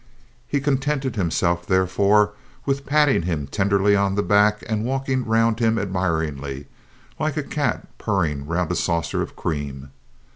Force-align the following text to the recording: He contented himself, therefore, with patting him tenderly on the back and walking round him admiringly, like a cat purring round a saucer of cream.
He 0.47 0.59
contented 0.59 1.15
himself, 1.15 1.67
therefore, 1.67 2.31
with 2.65 2.87
patting 2.87 3.21
him 3.21 3.45
tenderly 3.45 3.95
on 3.95 4.15
the 4.15 4.23
back 4.23 4.63
and 4.67 4.83
walking 4.83 5.23
round 5.27 5.59
him 5.59 5.77
admiringly, 5.77 6.65
like 7.19 7.37
a 7.37 7.43
cat 7.43 7.87
purring 7.99 8.47
round 8.47 8.71
a 8.71 8.75
saucer 8.75 9.21
of 9.21 9.35
cream. 9.35 9.91